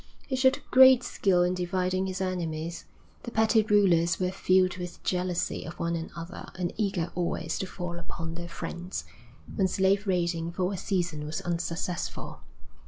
[0.25, 2.85] He showed great skill in dividing his enemies.
[3.21, 7.99] The petty rulers were filled with jealousy of one another and eager always to fall
[7.99, 9.05] upon their friends,
[9.55, 12.39] when slave raiding for a season was unsuccessful.